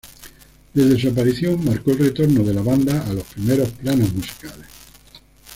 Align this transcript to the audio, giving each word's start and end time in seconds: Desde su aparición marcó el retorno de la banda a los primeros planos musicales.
Desde 0.73 0.99
su 0.99 1.09
aparición 1.09 1.63
marcó 1.63 1.91
el 1.91 1.99
retorno 1.99 2.41
de 2.43 2.55
la 2.55 2.63
banda 2.63 3.05
a 3.05 3.13
los 3.13 3.23
primeros 3.25 3.69
planos 3.69 4.11
musicales. 4.15 4.65